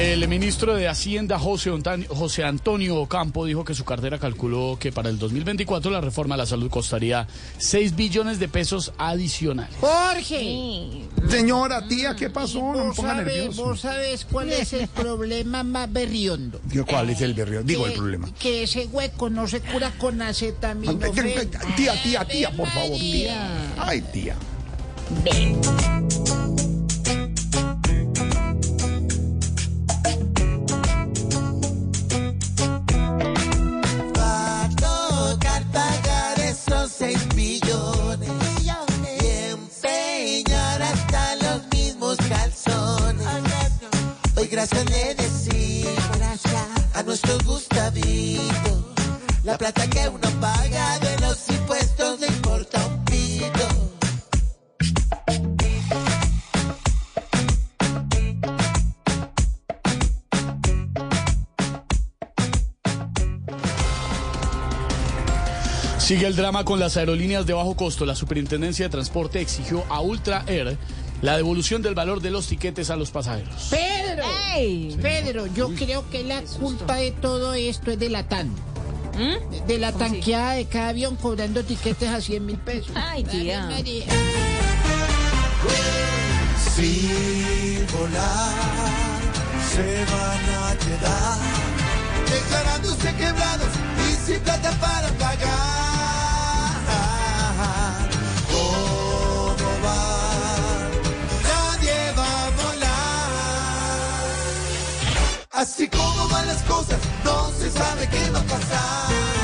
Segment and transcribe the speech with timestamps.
[0.00, 5.18] El ministro de Hacienda, José, Antonio Ocampo, dijo que su cartera calculó que para el
[5.18, 7.28] 2024 la reforma a la salud costaría
[7.58, 9.76] 6 billones de pesos adicionales.
[9.78, 12.60] Jorge, Señora, tía, ¿qué pasó?
[12.60, 13.62] No me vos ponga sabes, nervioso.
[13.64, 16.62] vos sabes cuál es el problema más berriondo.
[16.72, 17.62] ¿Qué- ¿Cuál es el berrio?
[17.62, 18.30] Digo, el problema.
[18.38, 21.50] Que ese hueco no se cura con acetaminofén.
[21.76, 23.48] Tía, tía, tía, por favor, tía.
[23.78, 24.34] Ay, tía.
[25.26, 26.29] Va
[44.40, 46.40] Hoy gracias le decimos
[46.94, 48.94] a nuestro Gustavito.
[49.44, 53.68] La plata que uno paga de los impuestos le importa un pito.
[65.98, 68.06] Sigue el drama con las aerolíneas de bajo costo.
[68.06, 70.78] La Superintendencia de Transporte exigió a Ultra Air
[71.22, 73.68] la devolución del valor de los tiquetes a los pasajeros.
[73.70, 74.24] Pedro,
[75.00, 78.50] Pedro, yo creo que la culpa de todo esto es de la TAN.
[79.14, 79.66] ¿Mm?
[79.66, 82.92] De la tanqueada de cada avión cobrando tiquetes a 100 mil pesos.
[82.94, 83.66] Ay, tía.
[83.66, 84.04] María.
[86.74, 89.20] Sin volar
[89.74, 91.70] se van a quedar
[92.30, 93.68] declarándose quebrados
[94.08, 95.79] y sin plata para pagar.
[105.60, 109.39] Así como van las cosas, no se sabe qué va a pasar.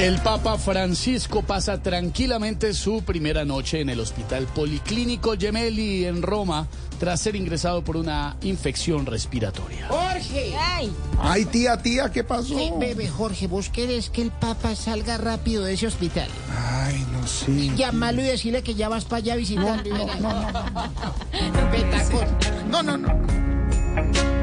[0.00, 6.66] El Papa Francisco pasa tranquilamente su primera noche en el Hospital Policlínico Gemelli en Roma
[6.98, 9.88] tras ser ingresado por una infección respiratoria.
[9.88, 10.54] Jorge.
[10.58, 12.58] Ay, Ay, tía, tía, ¿qué pasó?
[12.58, 16.30] Sí, bebé, Jorge, ¿vos querés que el Papa salga rápido de ese hospital?
[16.58, 17.68] Ay, no sé.
[17.76, 19.96] Llámalo y decirle que ya vas para allá a visitarlo.
[19.96, 21.70] No, no, no, no.
[21.70, 22.26] Petacón.
[22.70, 24.39] No, no, no.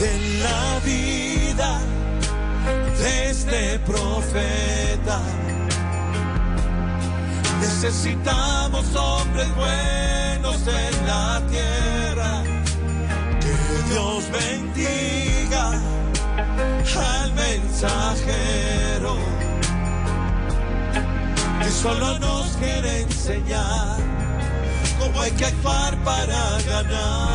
[0.00, 1.78] Cuiden la vida
[2.98, 5.20] de este profeta.
[7.60, 12.42] Necesitamos hombres buenos en la tierra.
[13.40, 15.72] Que Dios bendiga
[16.96, 19.16] al mensajero.
[21.62, 23.98] Que solo nos quiere enseñar
[24.98, 27.29] cómo hay que actuar para ganar.